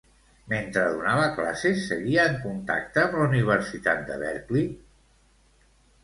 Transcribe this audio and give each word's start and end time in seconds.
Mentre 0.51 0.83
donava 0.93 1.25
classes 1.33 1.81
seguia 1.89 2.23
en 2.29 2.39
contacte 2.45 3.01
amb 3.03 3.17
la 3.19 3.27
universitat 3.33 4.01
de 4.09 4.17
Berkeley? 4.23 4.65